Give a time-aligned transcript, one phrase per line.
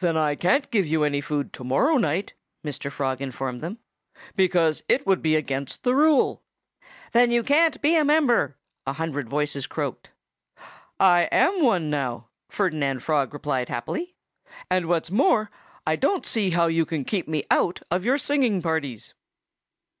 [0.00, 2.32] "Then I can't give you any food to morrow night,"
[2.66, 2.90] Mr.
[2.90, 3.78] Frog informed them,
[4.34, 6.42] "because it would be against the rule."
[7.12, 8.56] "Then you can't be a member!"
[8.88, 10.10] a hundred voices croaked.
[10.98, 14.16] "I am one now," Ferdinand Frog replied happily.
[14.68, 15.48] "And what's more,
[15.86, 19.14] I don't see how you can keep me out of your singing parties."